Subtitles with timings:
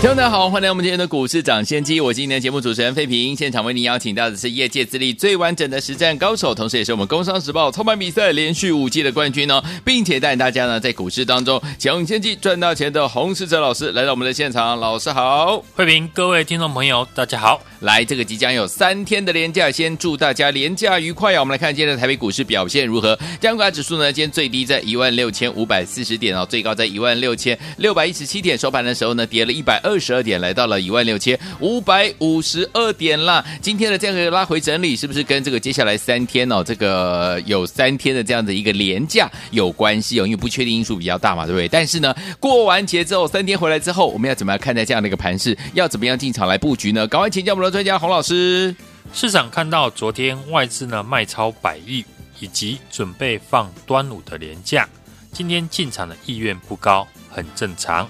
[0.00, 1.98] 听众大家好，欢迎来到我们今天的股市抢先机。
[1.98, 14.78] 我是今天的节目主持人费平，现场为您邀请到的是业界资历最完整的实战高手，同时也是我们工商时报操盘比赛连续五季的冠军哦，并且带大家呢在股市当中抢先机赚大钱的洪士哲老师来到我们的现场。
[14.78, 17.62] 老师好，费平，各位听众朋友，大家好。
[17.80, 21.40] 来，这个即将有三天的连假，先祝大家连假愉快啊！
[21.40, 23.18] 我们来看今天的台北股市表现如何？
[23.40, 33.44] 加权指数呢，今天最低在一万六千五百四十点哦，最高在一万六千六百一十七点，收盘的时候呢，跌了一百二十二点，来到了一万六千五百五十二点啦。
[33.60, 40.24] 今天的这样一个拉回整理，是不是跟这个接下来三天哦，这个有三天的这样的一个连假有关系哦？
[40.26, 41.68] 因为不确定因素比较大嘛，对不对？
[41.68, 45.56] 但是呢，过完节之后，三天回来之后，我们要怎么样看待这样的一个盘势？
[45.72, 47.06] 要怎么样进场来布局呢？
[47.06, 48.74] 赶快请教我们的专家洪老师。
[49.12, 52.04] 市场看到昨天外资呢卖超百亿，
[52.40, 54.88] 以及准备放端午的连假，
[55.32, 58.08] 今天进场的意愿不高，很正常。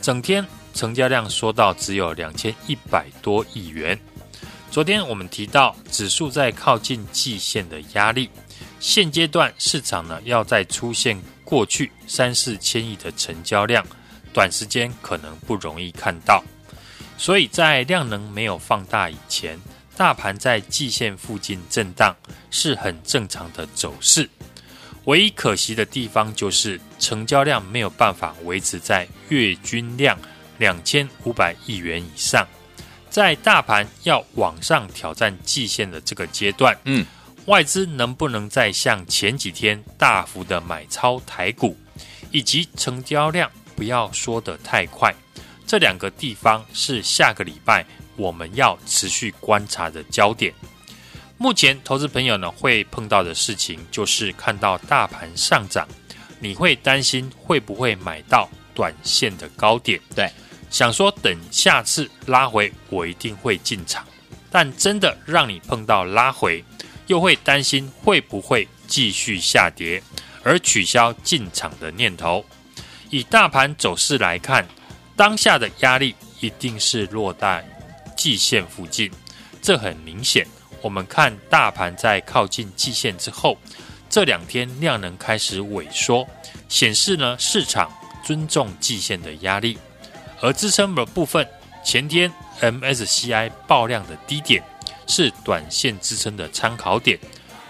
[0.00, 0.44] 整天。
[0.74, 3.98] 成交量说到只有两千一百多亿元。
[4.70, 8.30] 昨天我们提到指数在靠近季线的压力，
[8.78, 13.84] 现阶段市场呢要再出现过去三四千亿的成交量，
[14.32, 16.42] 短时间可能不容易看到。
[17.18, 19.58] 所以在量能没有放大以前，
[19.96, 22.16] 大盘在季线附近震荡
[22.50, 24.30] 是很正常的走势。
[25.04, 30.16] 唯一可惜的地方就是成交量没有办法维持在月均量。
[30.60, 32.46] 两千五百亿元以上，
[33.08, 37.04] 在大盘要往上挑战季线的这个阶段，嗯，
[37.46, 41.74] 外资能不能再像前几天大幅的买超台股，
[42.30, 45.14] 以及成交量不要说得太快，
[45.66, 47.84] 这两个地方是下个礼拜
[48.16, 50.52] 我们要持续观察的焦点。
[51.38, 55.88] 目前投资朋友呢会碰到的事情，就是看到大盘上涨，
[56.38, 59.98] 你会担心会不会买到短线的高点？
[60.14, 60.30] 对。
[60.70, 64.06] 想说等下次拉回，我一定会进场，
[64.50, 66.64] 但真的让你碰到拉回，
[67.08, 70.00] 又会担心会不会继续下跌，
[70.44, 72.44] 而取消进场的念头。
[73.10, 74.64] 以大盘走势来看，
[75.16, 77.68] 当下的压力一定是落在
[78.16, 79.10] 季线附近，
[79.60, 80.46] 这很明显。
[80.80, 83.58] 我们看大盘在靠近季线之后，
[84.08, 86.26] 这两天量能开始萎缩，
[86.68, 87.92] 显示呢市场
[88.24, 89.76] 尊重季线的压力。
[90.40, 91.46] 而支撑的部分，
[91.84, 94.62] 前天 MSCI 爆量的低点
[95.06, 97.18] 是短线支撑的参考点。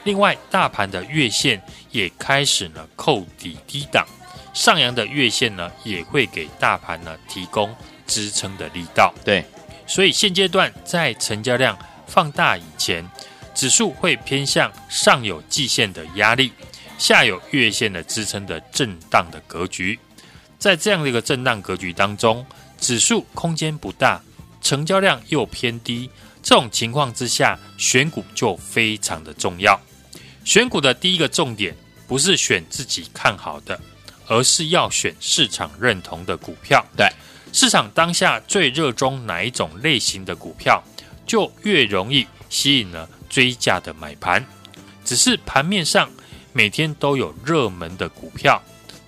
[0.04, 4.06] 另外，大盘的月线也开始呢扣底低档，
[4.54, 7.74] 上扬的月线呢也会给大盘呢提供
[8.06, 9.12] 支撑的力道。
[9.24, 9.44] 对，
[9.86, 13.06] 所以现阶段在成交量放大以前，
[13.54, 16.52] 指数会偏向上有季线的压力，
[16.96, 19.98] 下有月线的支撑的震荡的格局。
[20.58, 22.44] 在这样的一个震荡格局当中，
[22.80, 24.20] 指数空间不大，
[24.62, 26.10] 成交量又偏低，
[26.42, 29.78] 这种情况之下，选股就非常的重要。
[30.44, 31.76] 选股的第一个重点
[32.08, 33.78] 不是选自己看好的，
[34.26, 36.84] 而是要选市场认同的股票。
[36.96, 37.06] 对，
[37.52, 40.82] 市场当下最热衷哪一种类型的股票，
[41.26, 44.44] 就越容易吸引了追价的买盘。
[45.04, 46.10] 只是盘面上
[46.52, 48.60] 每天都有热门的股票，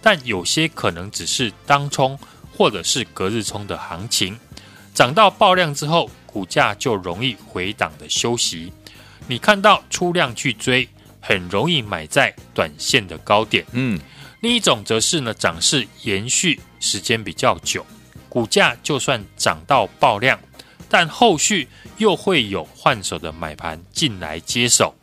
[0.02, 2.18] 但有些可能只是当冲。
[2.56, 4.38] 或者是隔日冲的行情，
[4.94, 8.72] 涨到爆量之后，股价就容易回档的休息。
[9.26, 10.88] 你看到出量去追，
[11.20, 13.64] 很容易买在短线的高点。
[13.72, 13.98] 嗯，
[14.40, 17.84] 另一种则是呢，涨势延续时间比较久，
[18.28, 20.38] 股价就算涨到爆量，
[20.88, 24.94] 但后续又会有换手的买盘进来接手，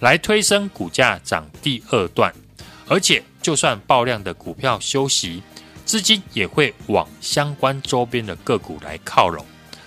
[0.00, 2.32] 来推升股价涨第二段。
[2.86, 5.42] 而且，就算爆量的股票休息。
[5.84, 9.44] 资金也会往相关周边的个股来靠拢，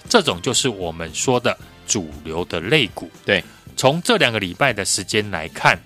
[0.07, 1.57] 这种就是我们说的
[1.87, 3.09] 主流的类股。
[3.25, 3.43] 对，
[3.75, 5.79] 从这两个礼拜的时间来看，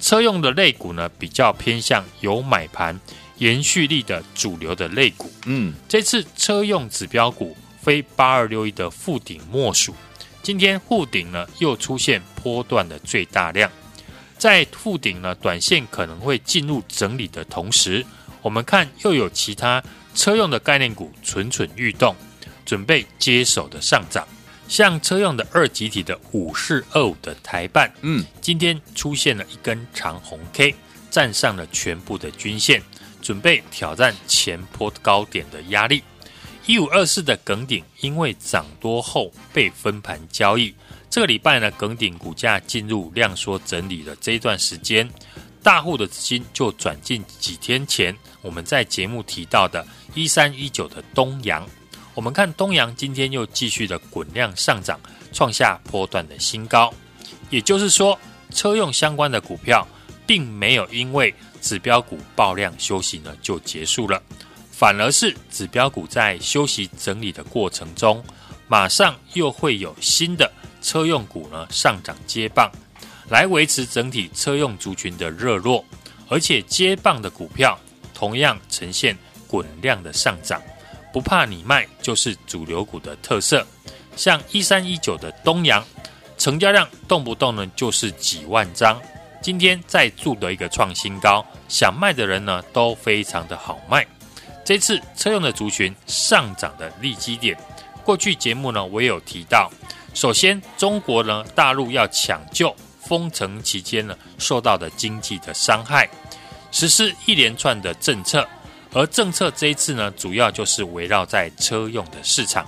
[0.00, 2.98] 车用的类股呢比较偏向有买盘
[3.38, 5.30] 延续力的主流的类股。
[5.46, 9.94] 嗯，这次车用指标股非八二六一的附顶莫属。
[10.42, 13.68] 今天富鼎呢又出现波段的最大量，
[14.38, 18.06] 在富鼎呢短线可能会进入整理的同时。
[18.46, 19.82] 我们看，又有其他
[20.14, 22.14] 车用的概念股蠢蠢欲动，
[22.64, 24.24] 准备接手的上涨。
[24.68, 30.72] 像车用的二极体的五四二五的台半，嗯，今天出现了一根长红 K，
[31.10, 32.80] 站上了全部的均线，
[33.20, 36.04] 准备挑战前波高点的压力。
[36.66, 40.72] 一五二四的耿鼎，因为涨多后被分盘交易，
[41.10, 45.10] 这个礼拜呢，耿鼎股价进入量缩整理的这一段时间，
[45.66, 49.84] 大户的资金就转进几天前我们在节目提到的
[50.14, 51.66] 一三一九的东阳。
[52.14, 55.00] 我们看东阳今天又继续的滚量上涨，
[55.32, 56.94] 创下波段的新高。
[57.50, 58.16] 也就是说，
[58.52, 59.84] 车用相关的股票
[60.24, 64.22] 并没有因为指标股爆量休息呢就结束了，
[64.70, 68.24] 反而是指标股在休息整理的过程中，
[68.68, 70.48] 马上又会有新的
[70.80, 72.70] 车用股呢上涨接棒，
[73.28, 75.84] 来维持整体车用族群的热络，
[76.28, 77.78] 而且接棒的股票
[78.14, 80.60] 同样呈现滚量的上涨。
[81.12, 83.66] 不怕你卖，就是主流股的特色。
[84.16, 85.84] 像一三一九的东阳，
[86.38, 89.00] 成交量动不动呢就是几万张。
[89.42, 94.06] 今天再筑的一个创新高，想卖的人呢都非常的好卖。
[94.64, 97.56] 这次车用的族群上涨的利基点，
[98.04, 99.70] 过去节目呢我也有提到。
[100.14, 102.74] 首先，中国呢大陆要抢救
[103.06, 106.08] 封城期间呢受到的经济的伤害，
[106.72, 108.46] 实施一连串的政策。
[108.92, 112.66] 而政策这一次呢，主要就是围绕在车用的市场，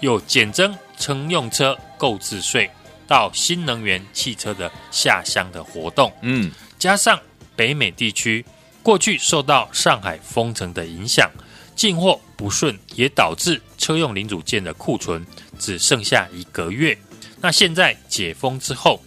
[0.00, 2.68] 有减征乘用车购置税，
[3.06, 7.18] 到新能源汽车的下乡的活动，嗯，加上
[7.54, 8.44] 北美地区
[8.82, 11.30] 过去受到上海封城的影响，
[11.76, 15.24] 进货不顺，也导致车用零组件的库存
[15.58, 16.98] 只剩下一个月。
[17.40, 19.00] 那现在解封之后，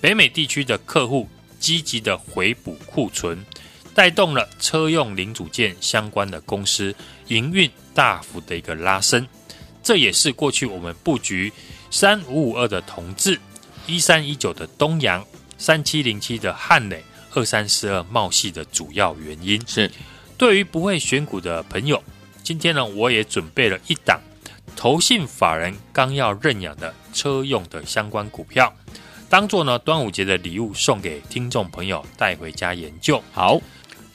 [0.00, 1.28] 北美地区的客户
[1.58, 3.44] 积极的回补库存。
[3.94, 6.94] 带动了车用零组件相关的公司
[7.26, 9.26] 营运大幅的一个拉升，
[9.82, 11.52] 这也是过去我们布局
[11.90, 13.40] 三五五二的同志、
[13.88, 17.02] 一三一九的东阳、三七零七的汉磊、
[17.34, 19.60] 二三四二茂系的主要原因。
[19.66, 19.90] 是
[20.36, 22.00] 对于不会选股的朋友，
[22.44, 24.20] 今天呢，我也准备了一档
[24.76, 28.72] 投信法人刚要认养的车用的相关股票，
[29.28, 33.22] 当做呢端午节的礼物送给听众朋友带回家研究。
[33.32, 33.60] 好。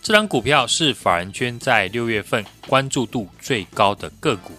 [0.05, 4.51] 这档股票是法人圈在六月份关注度最高的个股，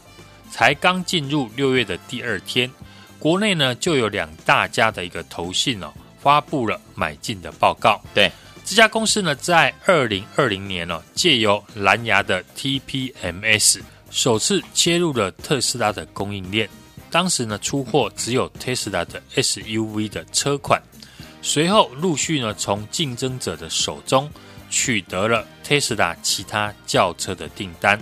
[0.50, 2.70] 才刚进入六月的第二天，
[3.18, 8.00] 国内呢就有两大家的一个投信哦发布了买进的报告。
[8.14, 8.32] 对，
[8.64, 16.66] 这家公司呢在二零二零年哦借由蓝牙的 TPMS 首次切入了特斯拉的供应链，
[17.14, 20.82] 当时呢出货只有 Tesla 的 SUV 的车款，
[21.42, 24.28] 随后陆续呢从竞争者的手中。
[24.70, 27.96] 取得了 Tesla 其他轿车的订单。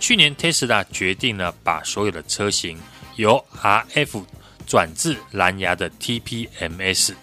[0.00, 2.76] 去年 Tesla 决定呢，把所有的车型
[3.14, 4.24] 由 RF
[4.66, 7.14] 转至蓝牙的 TPMS，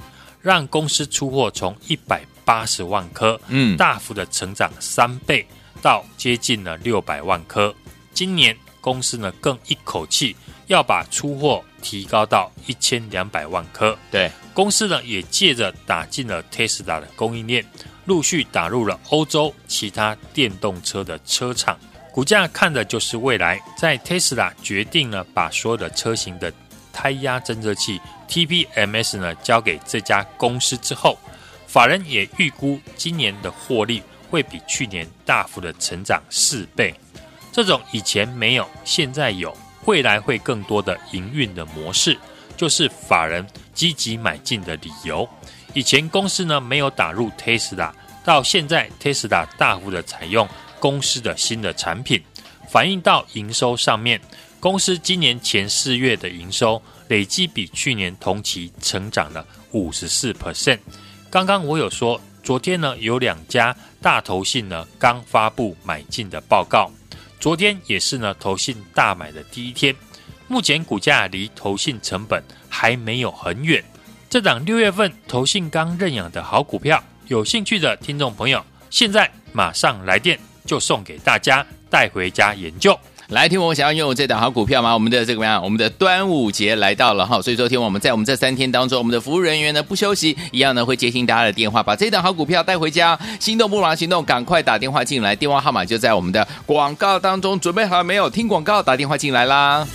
[0.41, 5.45] 让公司出货从一百八十万颗，嗯，大幅的成长三倍
[5.81, 7.75] 到接近了六百万颗。
[8.13, 8.55] 今年
[8.87, 10.33] 公司呢，更一口气
[10.67, 13.99] 要把出货提高到一千两百万颗。
[14.09, 17.65] 对，公司呢也借着打进了 Tesla 的供应链。
[18.05, 21.77] 陆续打入了欧洲其他电动车的车厂，
[22.13, 23.61] 股价看的就是未来。
[23.77, 26.53] 在 Tesla 决定呢，把所有的车型的
[26.93, 27.99] 胎压侦测器
[28.29, 31.17] TPMS 呢交给这家公司之后，
[31.67, 36.95] 法人也预估今年的获利会比去年大幅的成长四倍。
[37.57, 39.51] 这种以前没有，现在有，
[39.85, 42.15] 未来会更多的营运的模式，
[42.55, 45.27] 就是法人积极买进的理由。
[45.73, 47.91] 以前公司呢没有打入 Tesla，
[48.23, 50.47] 到现在 Tesla 大幅的采用
[50.79, 52.21] 公司的新的产品，
[52.69, 54.21] 反映到营收上面。
[54.59, 60.77] 公司今年前四月的营收累计比去年同期成长了五十四 percent。
[61.31, 66.91] 刚刚我有说，昨天呢有两家大投信呢刚发布买进的报告，
[67.39, 69.95] 昨天也是呢投信大买的第一天。
[70.47, 73.83] 目前股价离投信成本还没有很远。
[74.29, 82.97] 这档六月份投信刚认养的好股票，有兴趣的听众朋友，现在马上来电就送给大家带回家研究。
[83.29, 84.93] 来，听我想要拥有这档好股票吗？
[84.93, 85.61] 我们的这个怎么样？
[85.61, 93.19] 我们的端午节来到了哈，所以说听我们在我们这三天当中，我们的服务人员呢不休息，一样呢会接听大家的电话，把这档好股票带回家。
[93.37, 98.29] 心动不如行动，赶快打电话进来，电话号码就在我们的广告当中，准备好了没有？
[98.29, 99.85] 听广告，打电话进来啦。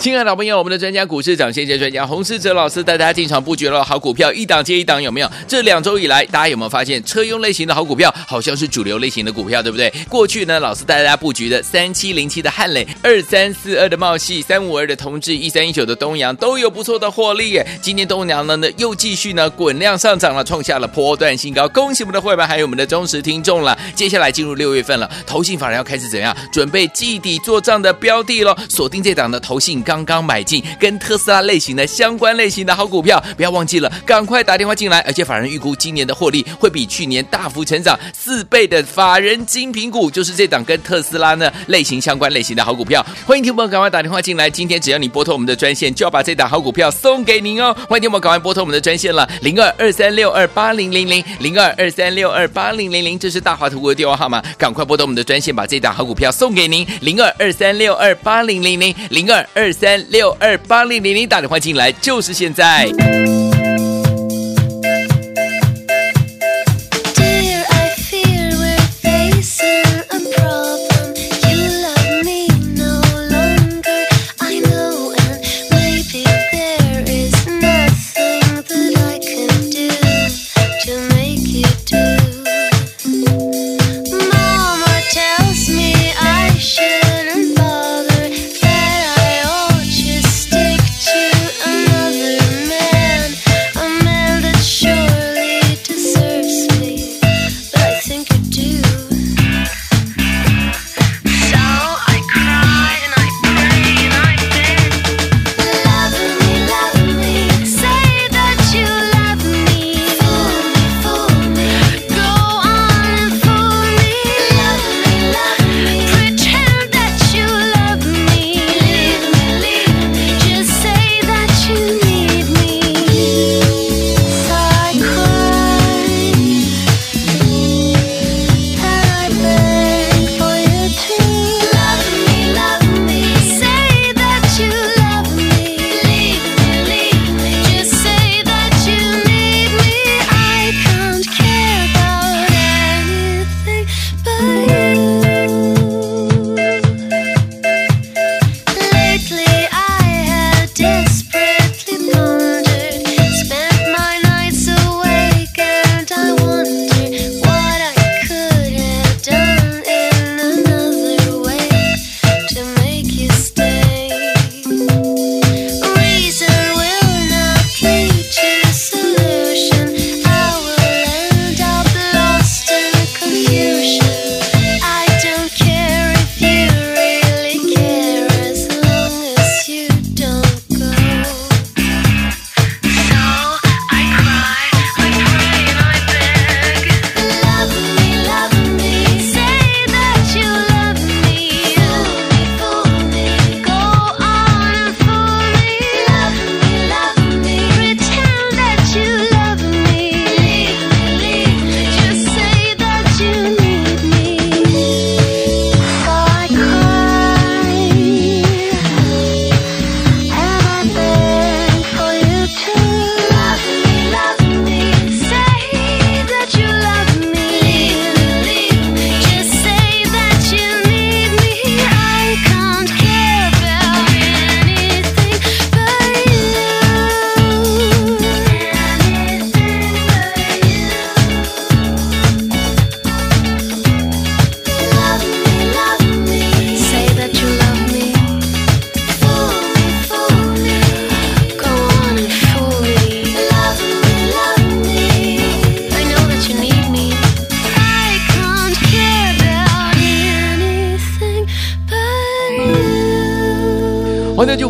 [0.00, 5.28] 亲爱的老朋友，我们的专家股市长，谢谢专家洪世哲老师带大家进场布局了好股票，一档接一档，有没有？
[5.48, 9.92] 这两周以来，大家有没有发现车用类型的好股票好像是主流类型的股票，对不对？
[10.08, 17.66] 过去呢，老师带大家布局的三七零七的汉磊、二三四二的茂矽、三五二的同致、一三一九的东阳都有不错的获利耶。
[17.82, 21.68] 今天东阳呢呢又继续呢滚量上涨了，创下了波段新高。
[21.68, 23.76] 恭喜我们的会员还有我们的忠实听众了。
[23.96, 28.56] 接下来进入六月份了，投信法人要开始怎样准备季底做账的标的喽？
[28.68, 34.98] 锁定这档的投信刚刚买进跟特斯拉类型的相关类型的好股票，不要忘记了，赶快打电话进来。
[35.00, 43.02] 而且法人预估今年的获利会比去年大幅成长四倍的法人精品股，就是这档跟特斯拉呢类型相关类型的好股票。
[43.24, 47.74] 欢迎听众赶快打电话进来，今天只要你拨通我们的专线，就要把这档好股票送给您哦。
[47.88, 62.90] 欢迎听众赶快拨通我们的专线了，零二二三六二八零零零零二二三六二八零零零，这是大华图的电话号码，赶快拨通我们的专线，把这档好股票送给您，零二二三六二八零零零零二二三六二八零零零，打电话进来就是现在。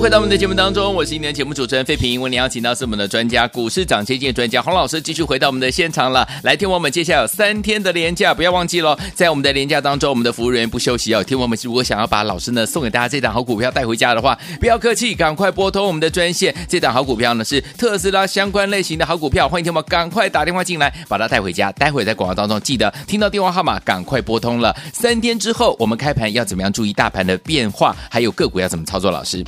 [0.09, 2.19] 回到我们的节目当中，我是今天的节目主持人费平。
[2.23, 6.27] 为您邀请到是我们的专家，股市涨跌见专家洪老师，继续回到我们的现场了。
[6.43, 8.99] 来听我们接下来有三天的连假，不要忘记喽。
[9.15, 11.23] 在我们的连假当中，我们的服务人员不休息哦。
[11.23, 16.57] 听我们如果想要把老师呢送给大家这档好股票带回家的话，不要客气，赶快拨通我们的专线。
[16.67, 21.71] 这档好股票呢是特斯拉相关类型的好股票，欢迎听我们赶快打电话进来，把它带回家。
[21.73, 24.75] 待会在广告当中记得听到电话号码，赶快拨通了。
[24.91, 29.11] 三天之后，我们开盘要怎么样注意大盘的变化，还有个股要怎么操作？
[29.11, 29.45] 老师。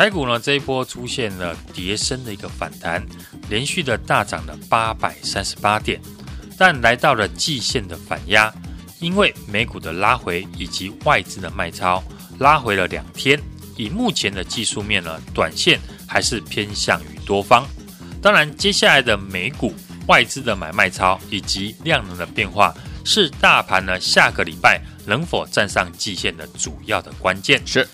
[0.00, 3.04] 台股呢，这一波出现了跌升的一个反弹，
[3.50, 6.00] 连续的大涨了八百三十八点，
[6.56, 8.50] 但来到了季线的反压，
[8.98, 12.02] 因为美股的拉回以及外资的卖超
[12.38, 13.38] 拉回了两天，
[13.76, 15.78] 以目前的技术面呢，短线
[16.08, 17.66] 还是偏向于多方。
[18.22, 19.74] 当然，接下来的美股
[20.06, 27.60] 外资的买卖超以及量能的变化，是大盘呢下个礼拜能否站上季线的主要的关键。
[27.66, 27.86] 是，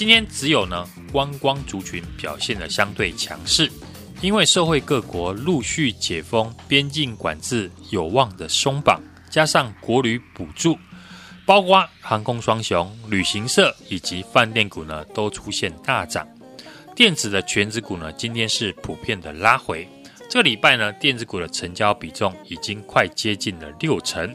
[0.00, 3.70] 今天只有呢观光族群表现得相对强势。
[4.22, 10.78] 因为社会各国陆续解封，边境管制有望的松绑，加上国旅补助，
[11.44, 16.26] 包括航空双雄、旅行社以及饭店股呢，都出现大涨。
[16.96, 19.86] 电子的权值股呢，今天是普遍的拉回。
[20.30, 24.34] 这个礼拜呢，电子股的成交比重已经快接近了六成，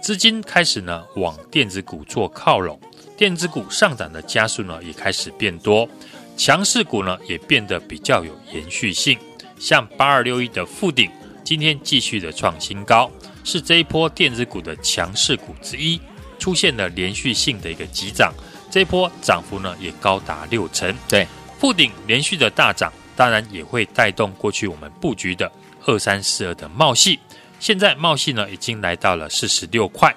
[0.00, 2.80] 资金开始呢往电子股做靠拢，
[3.16, 5.88] 电子股上涨的加速呢也开始变多。
[6.36, 9.16] 强势股呢也变得比较有延续性，
[9.58, 11.08] 像八二六一的富鼎
[11.44, 13.08] 今天继续的创新高，
[13.44, 16.00] 是这一波电子股的强势股之一，
[16.38, 18.32] 出现了连续性的一个急涨，
[18.68, 20.92] 这一波涨幅呢也高达六成。
[21.06, 21.24] 对，
[21.58, 25.50] 富鼎连续的大涨，当然也会带动过去我们布局的
[25.86, 27.20] 二三四二的茂系，
[27.60, 30.12] 现在茂系呢已经来到了四十六块，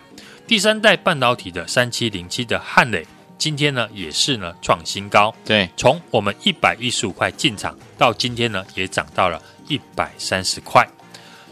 [0.48, 3.06] 第三代半导体的三七零七的汉磊。
[3.38, 10.88] 今天呢也是呢创新高，对，从我们一百一十五块进场到今天呢也涨到了一百三十块。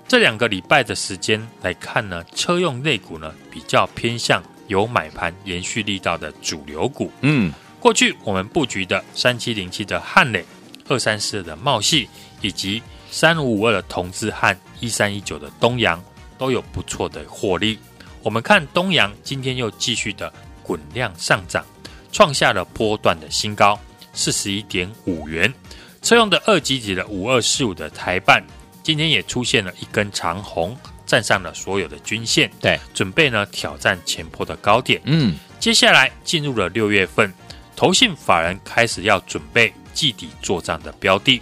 [0.08, 7.12] 这两个礼拜的时间来看呢，车用类股呢比较偏向有买盘延续力道的主流股。
[7.20, 10.44] 嗯，过去我们布局的三七零七的汉磊、
[10.88, 12.08] 二三四二的茂系
[12.42, 16.02] 以及三五五二的同志和一三一九的东阳
[16.38, 17.78] 都有不错的获利。
[18.26, 21.64] 我们看东阳今天又继续的滚量上涨。
[22.12, 23.80] 创下了波段的新高，
[24.14, 25.54] 四十一点五元。
[26.02, 28.44] 车用的二级体的五二四五的台半，
[28.82, 35.00] 今天也出现了一根长红，站上了所有的均线，对，准备呢挑战前坡的高点。
[35.04, 37.32] 嗯，接下来进入了六月份，
[37.76, 41.40] 投信法人开始要准备季底做账的标的。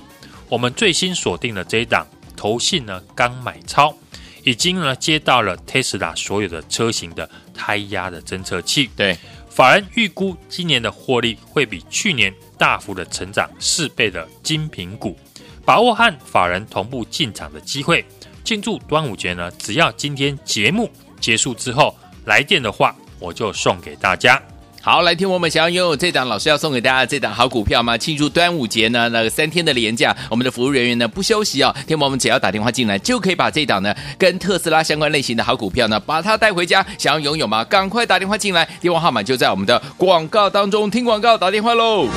[0.49, 3.95] 我们最新锁定了这一档，投信呢刚买超，
[4.43, 9.17] 已经呢接到了 Tesla 所有的车型的胎压的侦测器，对。
[9.50, 15.15] 法人预估今年的获利会比去年大幅的成长四倍的精品股，
[15.63, 18.03] 把握和法人同步进场的机会，
[18.43, 24.41] 庆祝端午节呢，只要今天节目结束之后来电的话，我就送给大家。
[24.86, 27.98] 好，来听我们想要拥有这档老师要送给大家这档好股票吗？
[27.98, 31.74] 庆祝端午节呢，那个三天的连假，我们的服务人员呢不休息哦。
[31.88, 36.86] 听我们只要打电话进来，就可以把这档呢跟特斯拉相关类型的好股票呢，把它带回家。
[36.98, 37.63] 想要拥有吗？
[37.63, 40.91] 赶快打电话进来，电话号码就在我们的广告当中。
[40.91, 42.10] 听广告，打电话喽。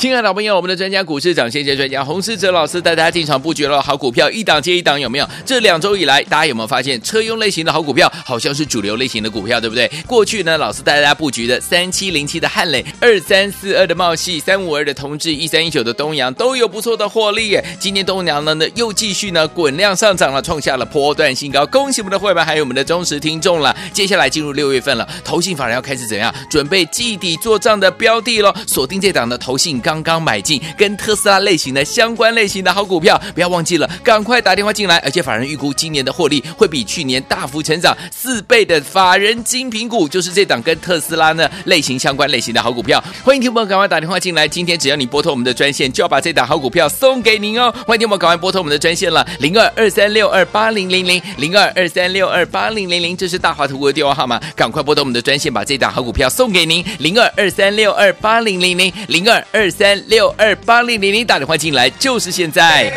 [0.00, 5.28] 亲爱的朋友我们的专家股市长先机专家洪世哲老师带大家进场布局了好股票，一档接一档，有没有？
[5.44, 9.86] 这两周以来，大家有没有发现车用类型的好股票好像是主流类型的股票，对不对？
[10.06, 17.62] 过去呢，老师带大家布局的三七零七的汉磊、二三四二的茂矽、三五二的同致、一三一九的东阳都有不错的获利耶。
[17.78, 21.66] 今天东阳呢呢又继续呢滚量上涨了，创下了波段新高。
[21.66, 23.76] 恭喜我们的会员还有我们的忠实听众了。
[23.92, 28.50] 接下来进入六月份了，投信法人要开始怎样准备季底做账的标的喽？
[28.66, 29.78] 锁定这档的投信。
[29.90, 34.98] 刚刚买进跟特斯拉类型的相关类型的好股票，不要忘记了，赶快打电话进来。
[34.98, 43.02] 而且法人预估今年的获利会比去年大幅成长四倍的法人精品股，就是这档跟特斯拉呢类型相关类型的好股票。
[43.24, 47.74] 欢迎听众赶快打电话进来，今天只要你拨通我们的专线，就要把这档好股票送给您哦。
[47.84, 60.28] 欢迎听众赶快拨通我们的专线了，零二二三六二八零零零零二二三六二八零零零，这是大华图的电话号码，赶快拨通我们的专线，把这档好股票送给您，零二二三六二八零零零零二二三六。
[60.36, 62.92] 二八零零零打电话进来就是现在。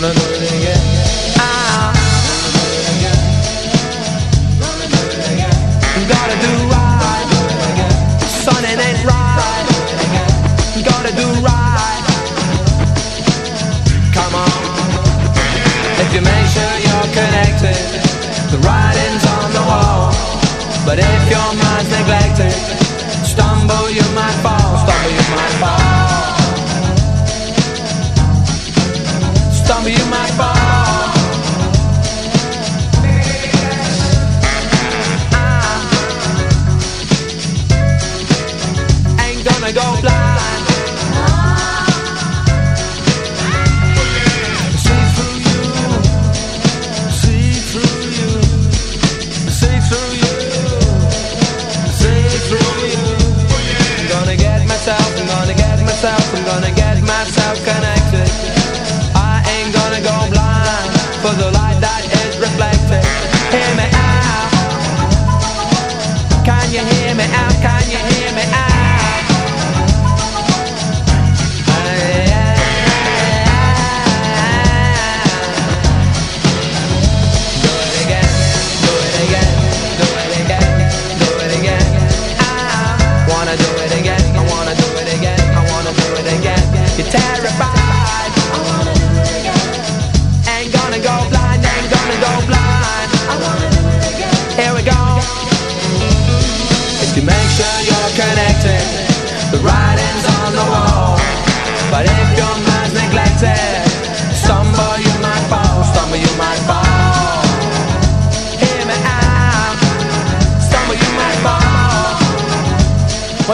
[0.00, 0.35] Gonna do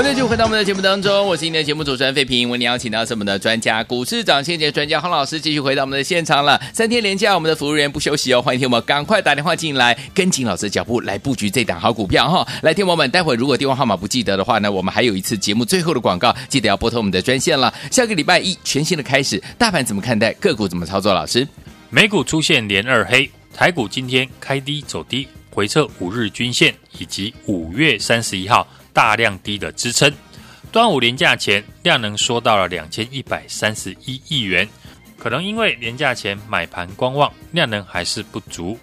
[0.03, 2.51] 欢迎继续回到我们的节目当中，我是今天的节目主持人费平。
[2.51, 6.61] 为您邀请到是我们的专家，股市涨先节专家洪老师，继续回到我们的现场了。
[6.75, 12.45] 三天连假，我们的服务员不休息哦，欢迎听我们赶快打电话进来，跟紧老师脚步来布局这档好股票哈。
[12.63, 17.73] 来，听我们，待会如果电话号码不记得的话呢，我们还有一次节目最后的广告，记得要拨通我们的专线了。
[17.93, 20.33] 下个礼拜一全新的开始，大盘怎么看待？
[20.33, 21.15] 个股怎么操作？
[21.15, 21.47] 老师，
[21.91, 30.13] 美股出现连二黑，台股今天开低走低，回撤五日均线以及五月三十一号大量低的支撑。
[30.71, 34.67] 端午连假前量能缩到了两千一百三十一亿元，
[35.19, 38.79] 可能因为连假前买盘观望，量能还是不足。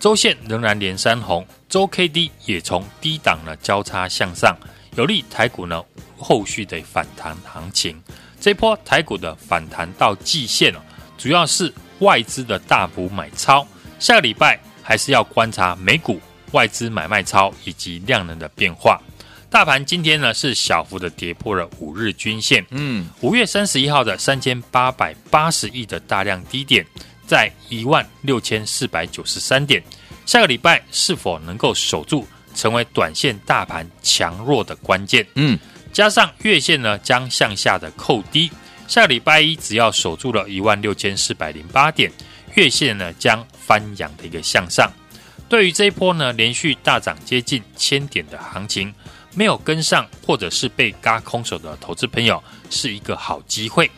[0.00, 4.56] 周线仍然连三红，周 K D 也从低档呢交叉向上，
[4.94, 5.82] 有利台股呢
[6.16, 8.02] 后续的反弹行情。
[8.40, 10.78] 这波台股的反弹到季线哦，
[11.18, 13.66] 主要是外资的大幅买超。
[13.98, 16.20] 下个礼拜还是要观察美股
[16.52, 19.00] 外资买卖超以及量能的变化。
[19.48, 26.84] 大盘今天呢是小幅的跌破了五日均线，嗯，五月三十一号的三千八百八十亿的大量低点
[27.26, 29.82] 在一万六千四百九十三点，
[30.26, 35.24] 下个礼拜是否能够守住，成为短线大盘强弱的关键。
[35.36, 35.58] 嗯，
[35.92, 38.50] 加上月线呢将向下的扣低，
[38.88, 42.12] 下个礼拜一只要守住了一万六千四百零八点，
[42.56, 44.92] 月线呢将翻扬的一个向上。
[45.48, 48.92] 对于这一波呢连续大涨接近千点的行情。
[49.36, 53.88] 没有跟上，或者是被嘎空手的投资朋友，是一个好机会。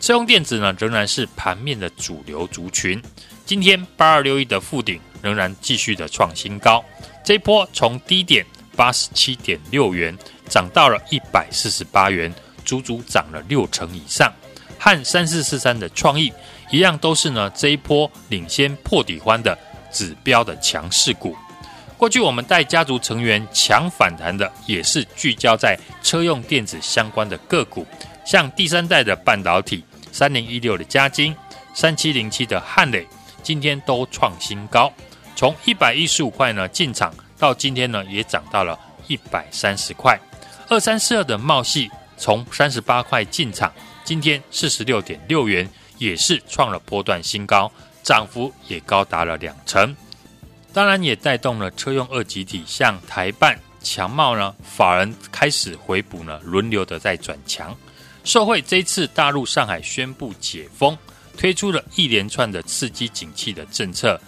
[0.00, 3.00] 车用电子呢，仍然是盘面的主流族群。
[3.44, 6.82] 今天八二六一的富鼎仍然继续的创新高，
[7.22, 10.16] 这一波从低点八十七点六元
[10.48, 12.32] 涨到了一百四十八元，
[12.64, 14.32] 足足涨了六成以上。
[14.78, 16.32] 和三四四三的创意
[16.70, 19.58] 一样，都是呢这一波领先破底欢的
[19.92, 21.36] 指标的强势股。
[21.98, 27.84] 过去我们带家族成员抢反弹的，也是聚焦在车用电子相关的个股，
[28.24, 29.82] 像第三代的半导体
[30.12, 31.34] 三零一六的嘉晶、
[31.74, 33.04] 三七零七的汉磊，
[33.42, 34.92] 今天都创新高，
[35.34, 40.16] 从一百一十五块呢进场，到今天呢也涨到了一百三十块。
[40.68, 43.72] 二三四二的茂系从三十八块进场，
[44.04, 47.68] 今天四十六点六元，也是创了波段新高，
[48.04, 49.96] 涨幅也高达了两成。
[50.72, 57.76] 当然也带动了车用二极体，像台办、强茂呢，法人开始回补呢，轮流的在转强。
[58.24, 60.96] 受惠这一次大陆上海宣布解封，
[61.36, 64.20] 推出了一连串的刺激景气的政策，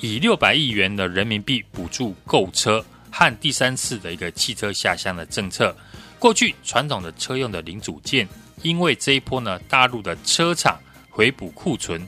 [0.00, 5.74] 以六百亿元的人民币补助购车和第三次的一个汽车下乡的政策。
[6.18, 8.28] 过去传统的车用的零组件，
[8.62, 12.06] 因为这一波呢，大陆的车厂回补库存。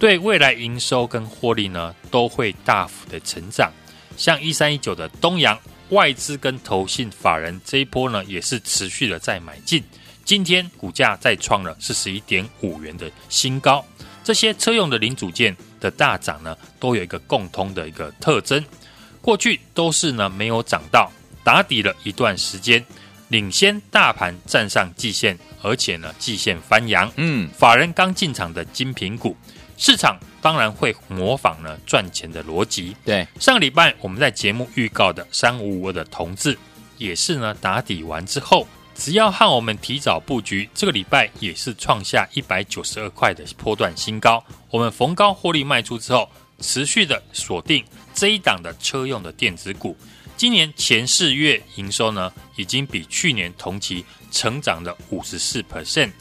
[0.00, 3.70] 对未来营收跟获利呢，都会大幅的成长。
[4.16, 5.56] 像一三一九的东阳
[5.90, 9.84] 外资跟投信法人这一波呢，也是持续的在买进。
[10.24, 13.84] 今天股价再创了四十一点五元的新高。
[14.24, 18.64] 这些车用的零组件的大涨呢，都有一个共通的一个特征，
[19.20, 21.12] 过去都是呢没有涨到，
[21.44, 22.82] 打底了一段时间，
[23.28, 29.36] 领先大盘站上季线，而且呢季线翻扬，嗯，法人刚进场的精品股，
[29.80, 32.94] 市场当然会模仿呢赚钱的逻辑。
[33.02, 36.56] 对，上个礼拜我们在节目预告的三五五二的同志，
[36.98, 38.68] 也是呢打底完之后。
[38.94, 44.44] 只要和我们提早布局，这个礼拜也是创下一百九十二块的波段新高。
[44.68, 46.28] 我们逢高获利卖出之后，
[46.60, 49.96] 持续的锁定这一档的车用的电子股。
[50.36, 56.12] 今年前四月营收呢，已经比去年同期成长了五十四 percent，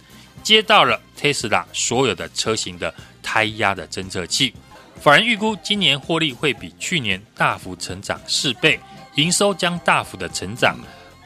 [0.42, 2.94] 接到了 Tesla 所有的车型的
[3.30, 4.52] 胎压的侦测器。
[5.00, 8.80] 法人预估今年获利会比去年大幅成长四倍，
[9.18, 10.76] 营收将大幅的成长。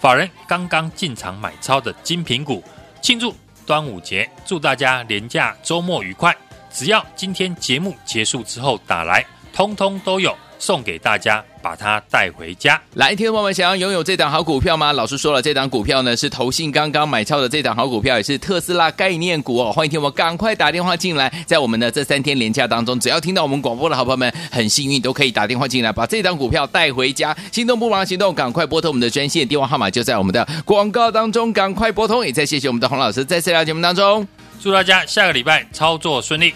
[0.02, 2.62] 法人刚刚进场买超的金品股，
[3.02, 3.34] 庆祝
[3.66, 6.36] 端午节，祝大家连假周末愉快！
[6.70, 10.36] 只要今天节目结束之后打来，通通都有。
[10.60, 12.80] 送给大家，把它带回家。
[12.96, 14.92] 来，听众朋友们，想要拥有这档好股票吗？
[14.92, 19.72] 老师说了，这档股票呢是投信刚刚买超的这档好股票，也是特斯拉概念股哦。
[19.72, 27.36] 欢迎听我赶快打电话进来，在我们的这三天连假当中，只要听到我们广播的好朋友们，很幸运都可以打电话进来，把这档股票带回家。
[27.52, 32.26] 心动不忙行动，赶快拨通我们的专线电话号码，就在我们的广告当中，赶快拨通。
[32.26, 34.28] 也再谢谢我们的洪老师，在这条节目当中，
[34.62, 36.54] 祝大家下个礼拜操作顺利。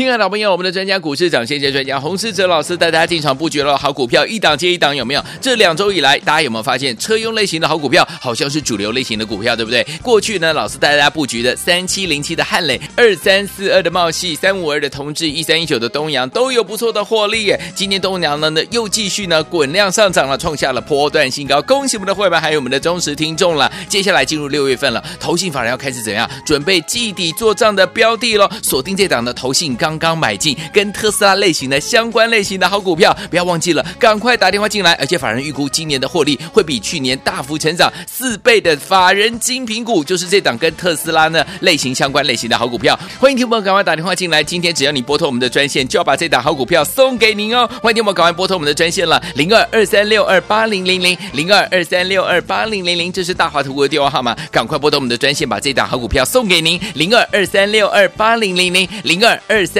[0.00, 5.22] 亲爱的老朋友，我们的专家股市长，谢谢专家洪士哲老师带大家进场布局了好股票，一档接一档，有没有？
[5.42, 9.86] 这两周以来，大家有没有发现车用类型的好股票好像是主流类型的股票，对不对？
[10.00, 17.60] 过去呢，老师带大家布局的三七零七的汉磊、二三四二的茂矽、三五二的同致、一三一九的东阳都有不错的获利耶。
[17.74, 21.60] 今天东阳呢呢又继续呢滚量上涨了，创下了波段新高。
[21.60, 23.70] 恭喜我们的会员还有我们的忠实听众了。
[23.86, 28.48] 接下来进入六月份了，投信法人要开始怎样准备季底做账的标的喽？
[28.62, 29.89] 锁定这档的投信刚。
[29.90, 34.92] 刚刚买进跟特斯拉类型的相关类型的好股票，不要忘记了，赶快打电话进来。
[34.92, 42.96] 而且法人预估今年的获利会比去年大幅成长四倍的法人精品股，就是这档跟特斯拉呢类型相关类型的好股票。
[43.18, 47.68] 欢迎听众赶快打电话进来，今天只要你拨通我们的专线，就要把这档好股票送给您哦。
[47.82, 59.79] 欢迎听众赶快拨通我们的专线了，零二二三六二八零零零零二二三六二八零零零，这是大华图的电话号码，赶快拨通我们的专线，把这档好股票送给您，零二二三六二八零零零零二二三。